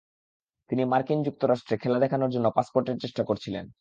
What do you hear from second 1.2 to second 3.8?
যুক্তরাষ্ট্রে খেলা দেখনোর জন্য পাসপোর্টের চেষ্টা করছিলেন।